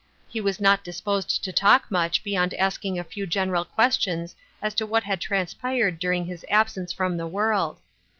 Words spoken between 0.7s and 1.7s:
disposed to